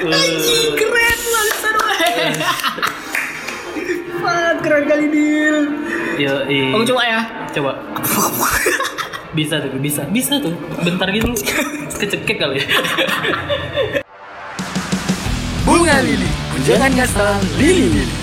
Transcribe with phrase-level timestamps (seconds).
[0.00, 1.56] Anjing, keren banget
[4.18, 5.58] Wah, keren kali Dil.
[6.18, 6.74] Yo, i.
[6.74, 7.20] Aku coba ya.
[7.54, 7.72] Coba.
[9.30, 10.02] Bisa tuh, bisa.
[10.10, 10.58] Bisa tuh.
[10.82, 11.30] Bentar gitu.
[12.02, 12.66] Kecekek kali ya.
[15.62, 16.26] Bunga lili,
[16.66, 18.19] jangan ngasal lili lili.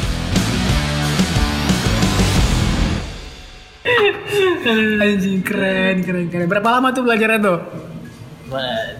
[5.03, 6.47] Anjing keren keren keren.
[6.47, 7.59] Berapa lama tuh belajarnya tuh?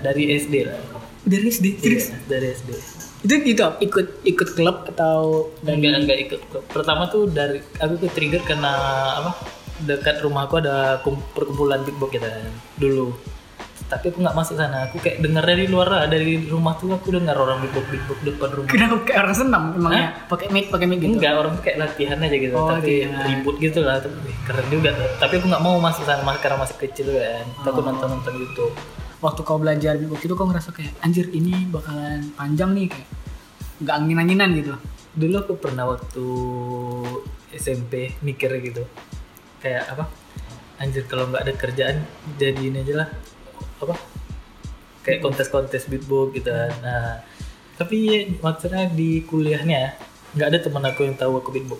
[0.01, 0.79] Dari SD lah.
[1.23, 1.65] Dari SD.
[1.79, 2.07] Serius?
[2.07, 2.69] Iya, dari SD.
[3.27, 6.63] Itu itu ikut ikut klub atau dari Enggak, enggak ikut klub.
[6.69, 8.71] Pertama tuh dari aku ke trigger karena
[9.19, 9.31] apa?
[9.77, 12.29] Dekat rumahku ada kum- perkumpulan beatbox kita
[12.77, 13.13] dulu.
[13.87, 14.83] Tapi aku nggak masuk sana.
[14.85, 18.49] Aku kayak denger dari luar lah, dari rumah tuh aku dengar orang beatbox beatbox depan
[18.51, 18.67] rumah.
[18.67, 20.07] Kenapa kayak orang senam emangnya?
[20.27, 21.15] Pakai mic pakai mic gitu.
[21.15, 23.23] Enggak, orang tuh kayak latihan aja gitu, Oh, tapi iya.
[23.25, 24.89] ribut gitu lah, tapi keren juga.
[25.15, 27.45] Tapi aku nggak mau masuk sana mas- karena masih kecil kan.
[27.63, 27.87] Takut Oh.
[27.87, 28.75] nonton nonton YouTube.
[29.17, 33.07] Waktu kau belajar beatbox itu kau ngerasa kayak anjir ini bakalan panjang nih kayak
[33.79, 34.71] nggak angin-anginan gitu.
[35.13, 36.25] Dulu aku pernah waktu
[37.49, 38.83] SMP mikir gitu,
[39.57, 40.05] kayak apa?
[40.77, 41.97] Anjir kalau nggak ada kerjaan
[42.35, 43.09] jadi ini aja lah,
[43.81, 43.95] apa?
[45.03, 46.71] Kayak kontes-kontes beatbox gitu kan.
[46.83, 47.23] Nah,
[47.77, 49.95] tapi maksudnya di kuliahnya
[50.35, 51.79] nggak ada teman aku yang tahu aku beatbox.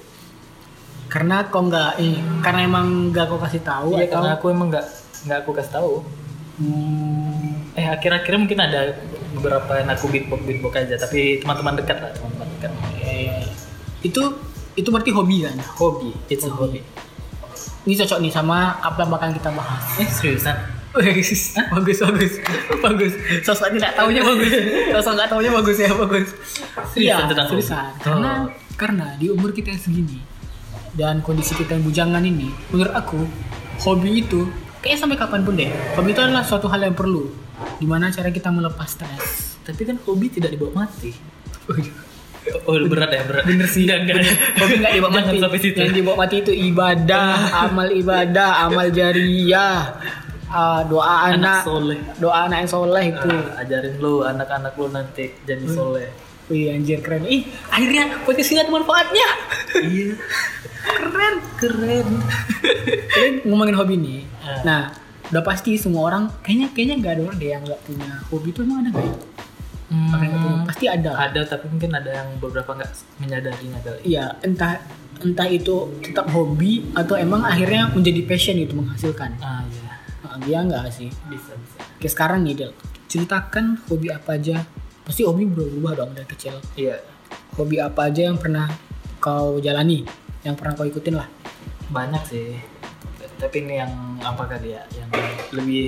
[1.07, 4.67] Karena kau nggak ini, karena emang nggak kau kasih tahu Iya, atau karena aku emang
[4.71, 4.85] nggak
[5.27, 5.93] nggak aku kasih tahu.
[6.57, 8.97] Hmm, Eh akhir-akhirnya mungkin ada
[9.37, 12.71] beberapa yang aku beatbox beatbox aja, tapi teman-teman dekat lah, teman-teman dekat.
[13.05, 13.45] eh,
[14.01, 14.21] itu
[14.77, 15.57] itu berarti hobi kan?
[15.77, 16.81] Hobi, it's a hobby.
[17.87, 19.83] Ini cocok nih sama apa yang bakal kita bahas.
[20.01, 20.57] Eh seriusan?
[20.97, 21.31] Bagus,
[21.69, 22.33] bagus, bagus,
[22.79, 23.13] bagus.
[23.41, 24.51] Sosok tidak tahunya bagus.
[24.91, 26.27] Sosok nggak tahunya bagus ya bagus.
[26.89, 27.85] Seriusan Iya, tentang seriusan.
[27.99, 28.49] Karena Oh.
[28.73, 30.19] karena di umur kita yang segini
[30.93, 33.21] dan kondisi kita yang bujangan ini, menurut aku
[33.79, 35.69] hobi itu kayaknya sampai kapan pun deh.
[35.93, 37.29] Hobi itu adalah suatu hal yang perlu.
[37.75, 39.57] Di mana cara kita melepas stres.
[39.61, 41.09] Tapi kan hobi tidak dibawa mati.
[42.63, 43.43] Oh berat ya berat.
[43.43, 43.83] Bener sih.
[43.83, 44.23] Enggak, enggak.
[44.55, 45.37] Hobi nggak dibawa Jangan mati.
[45.41, 45.77] sampai situ.
[45.77, 49.81] Yang dibawa mati itu ibadah, amal ibadah, amal jariah,
[50.51, 51.99] ah, doa Anak anak, soleh.
[52.17, 53.29] doa anak yang soleh itu.
[53.31, 56.07] Ah, ajarin lu anak-anak lu nanti jadi soleh.
[56.47, 57.27] Wih anjir keren.
[57.27, 59.27] Ih akhirnya podcast ini ada manfaatnya.
[59.83, 60.15] iya.
[60.87, 62.07] keren, keren.
[63.11, 64.21] Jadi ngomongin hobi nih.
[64.39, 64.61] Ah.
[64.63, 64.81] Nah
[65.27, 68.59] udah pasti semua orang kayaknya kayaknya nggak ada orang deh yang nggak punya hobi itu
[68.63, 69.03] emang ada nggak?
[69.03, 69.13] ya?
[69.91, 71.11] Punya pasti ada.
[71.19, 73.99] Ada tapi mungkin ada yang beberapa nggak menyadarinya kali.
[74.07, 74.79] Iya entah
[75.19, 79.35] entah itu tetap hobi atau emang akhirnya menjadi passion gitu menghasilkan.
[79.43, 79.86] Ah iya.
[80.43, 81.09] Dia nggak sih.
[81.29, 81.77] Bisa bisa.
[81.97, 82.71] Oke sekarang nih Del,
[83.09, 84.61] ceritakan hobi apa aja.
[85.07, 86.59] Pasti hobi berubah dong dari kecil.
[86.75, 86.99] Iya.
[87.55, 88.67] Hobi apa aja yang pernah
[89.17, 90.05] kau jalani,
[90.43, 91.27] yang pernah kau ikutin lah.
[91.89, 92.59] Banyak sih.
[93.37, 94.83] Tapi ini yang apa kali ya?
[94.93, 95.09] Yang
[95.55, 95.83] lebih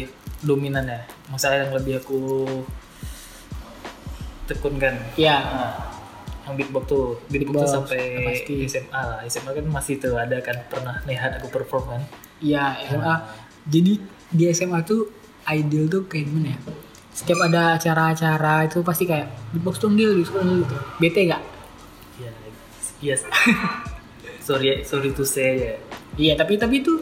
[0.45, 1.01] dominan ya.
[1.27, 2.47] Masalah yang lebih aku
[4.47, 4.97] tekunkan.
[5.19, 5.37] Iya.
[5.45, 5.75] Nah,
[6.49, 8.55] yang beatbox tuh, beatbox, Beatbox, tuh sampai pasti.
[8.65, 9.19] SMA lah.
[9.29, 12.01] SMA kan masih tuh ada kan pernah lihat aku perform kan.
[12.41, 13.15] Iya SMA.
[13.69, 13.93] Jadi
[14.29, 15.09] di SMA tuh
[15.49, 16.59] ideal tuh kayak gimana ya?
[17.09, 20.75] Setiap ada acara-acara itu pasti kayak beatbox dong beatbox dong gitu.
[21.01, 21.41] Bete gak?
[22.19, 22.31] Iya,
[23.01, 23.21] yes.
[24.47, 25.73] sorry, sorry to say ya.
[26.19, 26.93] Iya tapi tapi itu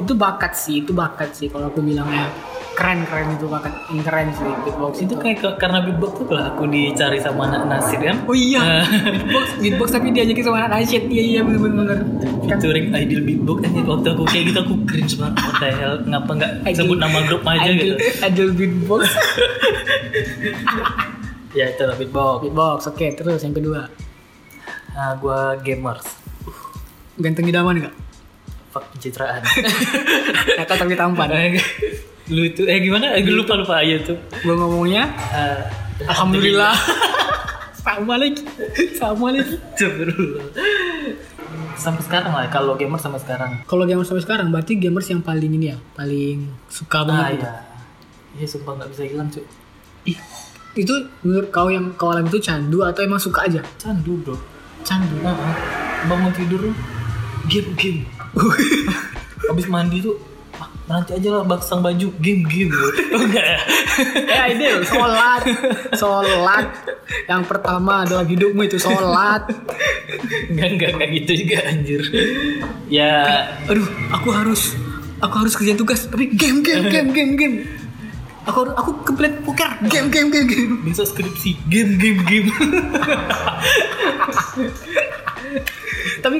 [0.00, 2.32] itu bakat sih, itu bakat sih kalau aku bilangnya
[2.74, 6.66] keren keren itu yang keren sih beatbox Itu kayak ke- karena beatbox tuh lah aku
[6.66, 8.16] dicari sama anak nasir kan.
[8.24, 11.06] Oh iya, beatbox, beatbox tapi diajakin sama anak nasyid.
[11.06, 11.98] Iya iya bener bener.
[12.44, 15.34] Kan Featuring Ideal Beatbox kan waktu aku kayak gitu aku cringe banget.
[15.38, 15.94] What the hell?
[16.02, 17.94] Ngapa nggak sebut nama grup aja gitu?
[17.94, 19.02] Ideal, ideal beatbox.
[21.54, 22.38] Ya itu lah beatbox.
[22.42, 23.06] beatbox, oke.
[23.14, 23.86] Terus yang kedua,
[24.90, 26.02] Nah, gua gamers.
[27.14, 27.94] ganteng idaman gak?
[28.68, 29.38] Fuck pencitraan.
[30.58, 31.30] Kata tapi tampan.
[32.26, 33.12] Lu itu eh gimana?
[33.12, 34.16] Eh, gue lupa lupa aja tuh.
[34.40, 35.60] Gue ngomongnya, Eh,
[36.04, 36.72] alhamdulillah.
[37.84, 38.40] sama lagi,
[38.96, 39.60] sama lagi.
[41.74, 43.60] Sampai sekarang lah kalau gamer sampai sekarang.
[43.64, 47.28] Kalau gamers sampai sekarang, berarti gamers yang paling ini ya, paling suka Ah banget.
[47.34, 47.44] gitu.
[47.44, 47.52] iya.
[48.34, 49.44] Iya sumpah nggak bisa hilang cuy.
[50.04, 50.18] Ih,
[50.74, 53.60] itu menurut kau yang kau alami itu candu atau emang suka aja?
[53.76, 54.34] Candu bro.
[54.80, 55.20] Candu.
[55.20, 55.36] Nah,
[56.04, 56.62] bangun tidur
[57.46, 58.00] game game.
[59.44, 60.33] Habis mandi tuh ah,
[60.84, 62.72] nanti aja lah basang baju game game.
[63.14, 63.60] Oh enggak ya?
[64.26, 65.42] Eh ideal, sholat,
[65.94, 66.66] sholat.
[67.30, 69.48] Yang pertama dalam hidupmu itu sholat.
[70.50, 72.02] Enggak enggak enggak gitu juga anjir.
[72.90, 74.76] Ya Aduh, aku harus,
[75.22, 76.04] aku harus kerjain tugas.
[76.10, 77.56] Tapi game, game, game, game, game.
[78.44, 79.80] Aku aku komplit poker.
[79.88, 80.84] Game, game, game, game.
[80.84, 82.48] bisa skripsi game game game.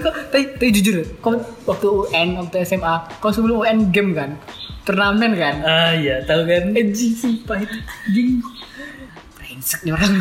[0.05, 1.33] tapi kok tapi, tapi jujur kau
[1.65, 4.37] waktu UN waktu SMA kau sebelum UN game kan?
[4.85, 5.65] Turnamen kan?
[5.65, 6.77] Ah iya tahu kan?
[6.77, 8.45] Anjing sumpah itu Anjing
[9.35, 10.13] Brengsek nih orang.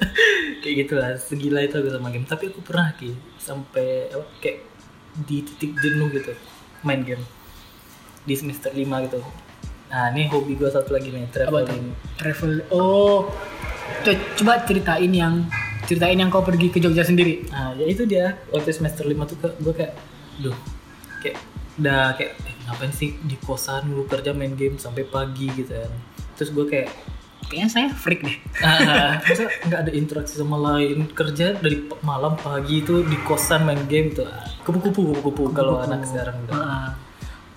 [0.62, 2.28] Kayak gitu lah segila itu aku sama game.
[2.28, 4.58] Tapi aku pernah ki sampai apa, kayak
[5.24, 6.36] di titik jenuh gitu
[6.84, 7.24] main game.
[8.22, 9.18] Di semester 5 gitu.
[9.88, 11.96] Nah ini hobi gue satu lagi nih traveling.
[12.14, 13.32] Travel Oh
[14.04, 15.48] Co- Coba ceritain yang
[15.92, 17.44] Ceritain yang kau pergi ke Jogja sendiri.
[17.52, 18.40] Nah ya itu dia.
[18.48, 19.92] Waktu semester 5 tuh gue kayak
[20.40, 20.56] duh
[21.20, 21.36] kayak
[21.76, 25.92] udah kayak eh, ngapain sih di kosan lu kerja main game sampai pagi gitu kan.
[26.40, 26.88] Terus gue kayak
[27.52, 28.38] Kayaknya saya freak deh.
[28.64, 33.84] Ah, masa nggak ada interaksi sama lain kerja dari malam pagi itu di kosan main
[33.92, 34.24] game tuh.
[34.24, 36.56] Ah, kupu-kupu kupu-kupu kalau anak sekarang udah.
[36.56, 36.88] Heeh.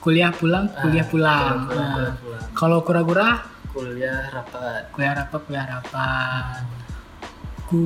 [0.04, 2.44] Kuliah pulang Kuliah pulang kuliah pulang, Nah, kuliah pulang.
[2.52, 3.30] Kalau kura-kura?
[3.72, 4.92] Kuliah rapat.
[4.92, 6.75] Kuliah rapat Kuliah rapat
[7.66, 7.80] Ku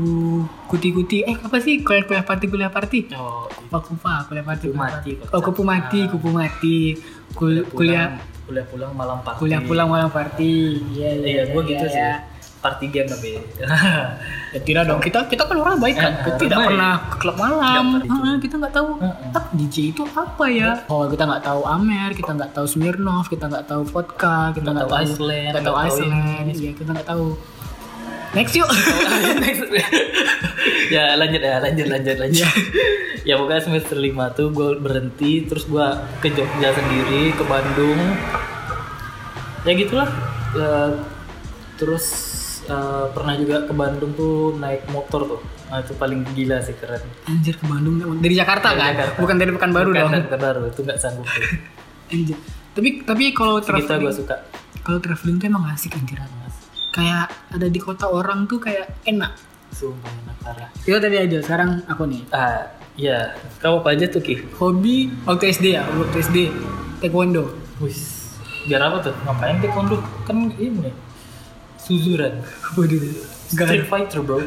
[0.67, 1.23] Kuti-kuti.
[1.23, 1.79] Eh apa sih?
[1.79, 2.99] Kuliah kuliah party Kuliah party?
[3.13, 5.11] Oh Kupa kupa Kuliah party kuliah mati.
[5.29, 6.77] Oh kupu mati Kupu mati
[7.31, 9.39] Kul- Kuliah kuliah pulang malam party.
[9.39, 10.81] Kuliah pulang malam party.
[10.91, 12.01] Iya iya gue gitu iya, sih.
[12.01, 12.13] iya.
[12.59, 13.39] party game tapi.
[14.49, 16.67] Ya tidak dong, kita kita kan orang baik kan, Eh, kita tidak baik.
[16.73, 17.85] pernah ke klub malam,
[18.41, 18.97] kita nggak tahu.
[18.97, 20.73] Ah, DJ itu apa ya.
[20.89, 24.89] Oh kita nggak tahu Amer, kita nggak tahu Smirnoff, kita nggak tahu vodka, kita Nggak
[24.89, 27.27] tahu Iceland, nggak tahu Iceland, iya kita nggak tahu.
[28.29, 28.69] Next yuk.
[30.93, 32.45] ya lanjut ya lanjut lanjut lanjut.
[33.25, 33.33] Ya.
[33.35, 35.85] Pokoknya semester 5 tuh gue berhenti terus gue
[36.21, 37.99] ke Jogja sendiri ke Bandung.
[39.65, 40.09] Ya gitulah.
[40.51, 40.71] Ya,
[41.75, 42.05] terus
[42.65, 45.41] eh, pernah juga ke Bandung tuh naik motor tuh.
[45.69, 47.01] Nah itu paling gila sih keren.
[47.25, 49.17] Anjir ke Bandung dari Jakarta Dari kan, Jakarta.
[49.21, 50.11] bukan dari Pekanbaru Bukan dong.
[50.13, 51.43] dari Pekanbaru itu nggak sanggup tuh.
[52.13, 52.37] Anjir.
[52.69, 54.35] Tapi tapi kalau gue traveling, suka.
[54.81, 56.17] kalau traveling tuh emang asik anjir.
[56.89, 59.33] Kayak ada di kota orang tuh kayak enak.
[59.69, 60.69] sumpah enak parah.
[60.81, 62.21] Itu tadi aja, sekarang aku nih.
[62.33, 62.65] ah
[62.97, 63.37] iya.
[63.61, 64.35] Kamu apa aja tuh Ki?
[64.57, 66.37] Hobi waktu SD ya, waktu SD
[66.99, 67.53] taekwondo.
[67.79, 68.33] Wis.
[68.65, 69.13] Biar apa tuh?
[69.23, 70.01] Ngapain taekwondo?
[70.25, 70.89] Kan ini.
[71.77, 72.41] Suzuran.
[72.75, 73.01] Waduh.
[73.49, 74.41] Street Fighter bro.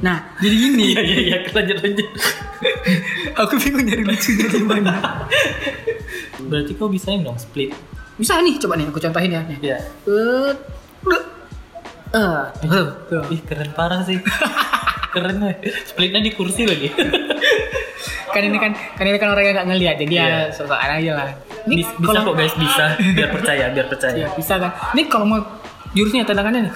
[0.00, 1.38] Nah, jadi gini, iya iya iya.
[1.52, 2.08] Lanjut lanjut.
[3.36, 5.26] Aku bingung nyari lucunya di mana.
[6.40, 7.76] berarti kau bisain dong split.
[8.16, 9.42] Bisa nih, coba nih aku contohin ya.
[9.44, 9.58] Nih.
[9.60, 9.78] ya
[10.08, 10.50] Eh,
[12.12, 13.22] eh, eh, tuh.
[13.28, 14.18] ih keren parah sih
[15.14, 16.88] keren weh splitnya di kursi lagi
[18.30, 20.22] Kan ini kan, kan ini kan orang yang nggak ngelihat, jadi Iya.
[20.22, 21.30] ya sok-sokan aja lah.
[21.66, 24.70] Ini Bis- bisa kok guys bisa biar percaya biar percaya Iya, bisa kan.
[24.94, 25.42] Ini kalau mau
[25.90, 26.72] jurusnya tendangannya nih.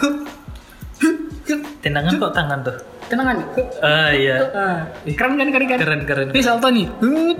[1.78, 3.46] tendangan kok tangan tuh Tendangan nih.
[3.78, 5.78] ah iya Ah, keren kan, keren kan.
[5.78, 6.90] keren keren Ini salto nih.
[6.90, 7.34] Eh,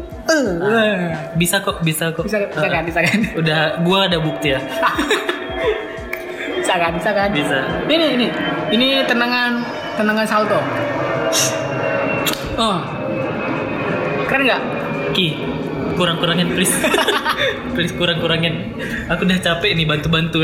[0.63, 0.99] eh.
[1.35, 3.19] bisa kok bisa kok Bisa, bisa kan, Ah, bisa kan.
[3.35, 4.61] udah gua ada bukti ya
[6.75, 7.29] Bisa kan, bisa kan.
[7.31, 7.59] bisa.
[7.87, 8.27] Ini ini
[8.75, 8.89] ini.
[9.07, 9.63] Tendangan
[9.95, 10.59] tendangan salto.
[12.59, 12.83] Oh.
[14.27, 14.63] Keren nggak?
[15.15, 15.39] Ki
[15.95, 16.75] kurang kurangin please.
[17.75, 18.75] Please kurang kurangin
[19.07, 20.39] aku udah capek nih bantu bantu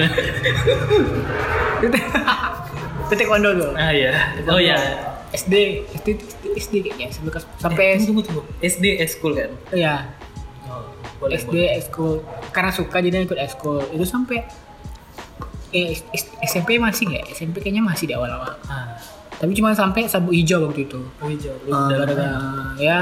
[1.82, 1.98] Itu
[3.10, 3.70] taekwondo tuh.
[3.74, 4.10] ah iya.
[4.46, 4.74] Oh iya.
[5.30, 6.08] SD, SD,
[6.54, 7.10] SD, kayaknya
[7.58, 9.50] sampai Eh, tunggu tunggu SD school kan?
[9.70, 10.10] Ya
[10.66, 11.78] oh, boleh, SD boleh.
[11.78, 12.14] school.
[12.50, 13.78] Karena suka jadi ikut school.
[13.90, 14.42] Itu sampai
[15.70, 15.98] eh,
[16.44, 17.24] SMP masih nggak?
[17.34, 18.54] SMP kayaknya masih di awal-awal.
[18.66, 18.98] Ah.
[19.40, 21.00] Tapi cuma sampai sabuk hijau waktu itu.
[21.00, 22.28] Oh hijau lu Eh, udah gara-gara
[22.76, 23.00] ya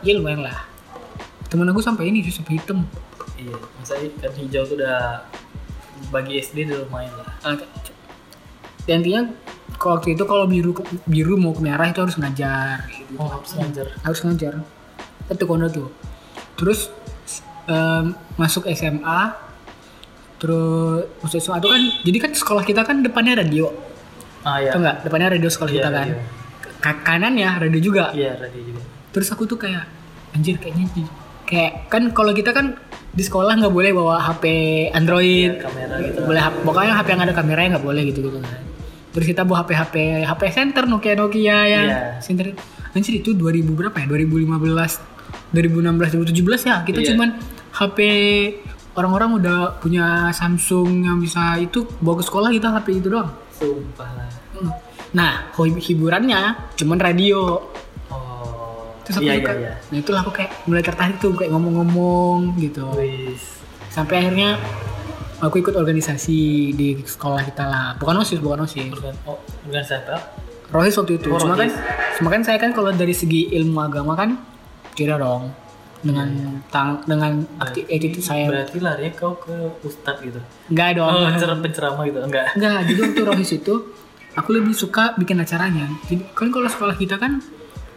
[0.00, 0.64] ya lumayan lah.
[1.52, 2.88] Temen aku sampai ini sampai hitam.
[3.36, 5.28] Iya masa kan hijau tuh udah
[6.08, 7.28] bagi SD udah lumayan lah.
[7.44, 7.54] Ah,
[8.86, 9.22] dan intinya
[9.76, 10.72] kalau waktu itu kalau biru
[11.04, 12.86] biru mau ke merah itu harus ngajar.
[12.88, 13.12] Gitu.
[13.20, 13.86] oh harus ngajar.
[14.00, 14.52] Harus ngajar.
[15.28, 15.88] Itu kondo tuh.
[16.56, 16.88] Terus
[17.68, 19.45] em, masuk SMA
[20.36, 23.72] terus masuk SMA itu kan jadi kan sekolah kita kan depannya radio.
[24.42, 24.70] Ah iya.
[24.70, 24.96] Tau nggak?
[25.02, 26.06] Depannya radio sekolah Iya, kita kan.
[26.06, 26.16] radio.
[26.76, 28.12] Ka- kanan ya radio juga.
[28.12, 28.80] Iya tadi juga.
[29.10, 29.84] Terus aku tuh kayak
[30.32, 30.86] anjir kayaknya
[31.42, 32.76] kayak kan kalau kita kan
[33.10, 34.44] di sekolah nggak boleh bawa HP
[34.90, 35.50] Android.
[35.52, 36.20] Iya, kamera gitu.
[36.22, 38.60] boleh hap- pokoknya HP yang ada kameranya nggak boleh gitu gitu kan.
[39.10, 42.00] Terus kita bawa HP HP HP center Nokia Nokia yang Iya.
[42.20, 42.52] center.
[42.92, 44.06] Anjir itu 2000 berapa ya?
[44.06, 45.00] 2015
[45.50, 46.76] 2016 2017 ya?
[46.82, 47.08] Kita Iya.
[47.12, 47.28] cuman
[47.72, 47.98] HP
[48.96, 53.30] orang-orang udah punya Samsung yang bisa itu bawa ke sekolah kita HP itu doang.
[53.52, 54.10] Sumpah.
[54.16, 54.72] Lah Hmm.
[55.12, 57.60] nah hiburannya cuman radio.
[58.08, 58.88] Oh.
[59.04, 59.72] Terus aku iya iya iya.
[59.92, 62.88] Nah itulah aku kayak mulai tertarik tuh kayak ngomong-ngomong gitu.
[62.96, 63.60] Wis.
[63.92, 64.56] Sampai akhirnya
[65.44, 67.86] aku ikut organisasi di sekolah kita lah.
[68.00, 68.88] Bukan osis bukan osis.
[68.88, 69.36] Bukan oh
[69.68, 70.16] bukan siapa?
[70.72, 71.28] Rohis waktu itu.
[71.28, 71.68] Oh, cuma kan
[72.16, 74.40] cuma kan saya kan kalau dari segi ilmu agama kan
[74.96, 75.52] tidak dong
[75.98, 76.28] dengan
[76.66, 81.62] tang dengan akti- attitude saya berarti lari kau ke ustadz gitu enggak dong oh penceramah
[81.62, 83.74] penceramah gitu enggak enggak jadi waktu rohis itu
[84.32, 87.40] aku lebih suka bikin acaranya jadi kan kalau sekolah kita kan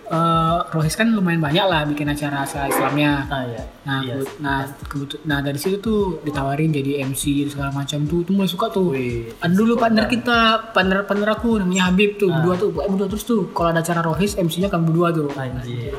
[0.07, 3.27] eh, Rohis kan lumayan banyak lah bikin acara acara Islamnya.
[3.27, 7.69] ah ya Nah, iya kebu- nah, kebutu- nah dari situ tuh ditawarin jadi MC segala
[7.71, 8.89] macam tuh, tuh mulai suka tuh.
[8.91, 10.37] Wih, Ada dulu partner kita,
[10.71, 12.37] partner partner aku namanya Habib tuh, Ah.
[12.37, 13.49] berdua tuh, berdua terus tuh.
[13.49, 15.29] Kalau ada acara Rohis, MC-nya kan berdua tuh.
[15.31, 15.93] anjir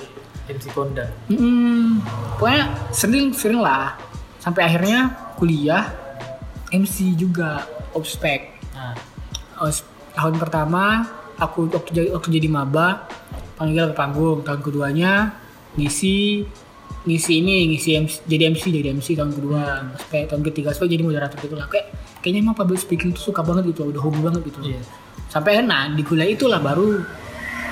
[0.51, 2.03] MC kondang Hmm,
[2.37, 3.95] pokoknya sering sering lah.
[4.37, 5.93] Sampai akhirnya kuliah
[6.69, 8.57] MC juga obspek.
[8.73, 8.95] ah
[9.61, 11.05] Os- tahun pertama
[11.37, 13.05] aku waktu jadi waktu jadi maba
[13.55, 14.39] panggil ke panggung.
[14.41, 15.37] Tahun keduanya
[15.77, 16.45] ngisi
[17.01, 19.63] ngisi ini ngisi MC, jadi MC jadi MC tahun kedua.
[19.97, 21.69] Ospek tahun ketiga ospek jadi moderator gitu lah.
[21.69, 24.61] Kayak kayaknya emang public speaking tuh suka banget gitu udah hobi banget gitu.
[24.65, 24.81] Iya.
[25.29, 27.01] Sampai nah, di kuliah itulah baru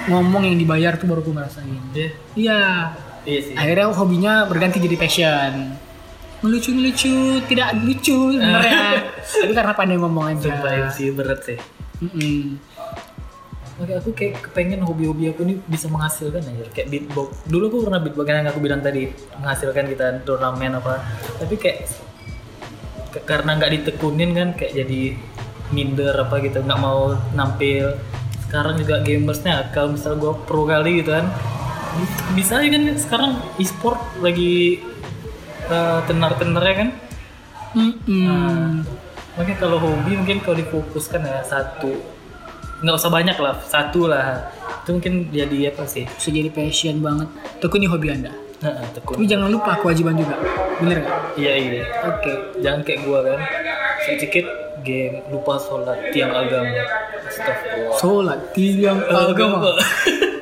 [0.08, 1.82] ngomong yang dibayar tuh baru aku ngerasain.
[1.92, 2.08] Iya.
[2.34, 2.62] Iya.
[3.28, 3.54] Iya sih.
[3.54, 5.76] Akhirnya hobinya berganti jadi passion.
[6.40, 7.14] Ngelucu ngelucu
[7.50, 9.04] tidak lucu sebenarnya.
[9.42, 10.48] Tapi karena pandai ngomong aja.
[10.48, 11.58] Sumpah MC berat sih.
[11.98, 12.56] Mm-mm.
[13.78, 16.66] Oke, aku kayak kepengen hobi-hobi aku ini bisa menghasilkan aja.
[16.74, 17.46] Kayak beatbox.
[17.46, 19.06] Dulu aku pernah beatbox yang aku bilang tadi
[19.38, 20.98] menghasilkan kita turnamen apa.
[21.38, 21.86] Tapi kayak
[23.22, 25.14] karena nggak ditekunin kan kayak jadi
[25.70, 27.94] minder apa gitu, nggak mau nampil.
[28.48, 31.28] Sekarang juga gamersnya kalau misal gue pro kali gitu kan,
[32.32, 34.80] bisa aja kan sekarang e-sport lagi
[35.68, 36.88] uh, tenar-tenarnya kan.
[37.76, 38.88] Mm-mm.
[39.36, 41.92] Mungkin kalau hobi mungkin kalau difokuskan ya satu.
[42.80, 44.48] Nggak usah banyak lah satu lah.
[44.80, 46.08] Itu mungkin jadi apa sih.
[46.08, 47.28] Bisa jadi passion banget.
[47.60, 48.32] Tekuni hobi anda.
[48.64, 49.20] Nah, tekun.
[49.20, 50.40] Tapi jangan lupa kewajiban juga.
[50.80, 51.36] Bener nggak?
[51.36, 51.84] Iya iya.
[52.16, 52.32] Oke.
[52.64, 53.40] Jangan kayak gua kan.
[54.08, 54.48] Sedikit
[54.80, 56.70] game lupa sholat tiang agama
[57.38, 57.98] Astagfirullah.
[58.02, 59.78] Sholat tiang agama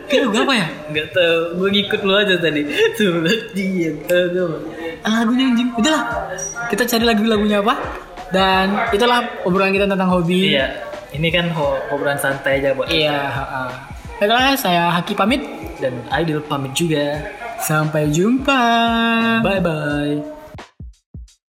[0.06, 0.66] lagu apa ya?
[0.90, 1.40] Nggak tahu.
[1.60, 2.62] Gua ngikut lu aja tadi.
[2.96, 4.56] Sholat tiang agama
[5.04, 5.68] Ah, lagunya anjing.
[5.76, 6.02] Udahlah.
[6.72, 7.74] Kita cari lagu-lagunya apa?
[8.34, 10.56] Dan itulah obrolan kita tentang hobi.
[10.56, 10.66] Iya.
[11.14, 11.54] Ini kan
[11.92, 13.30] obrolan santai aja buat iya.
[14.18, 15.44] Baiklah, saya Haki pamit.
[15.78, 17.20] Dan Aidil pamit juga.
[17.62, 18.62] Sampai jumpa.
[19.44, 20.36] Bye bye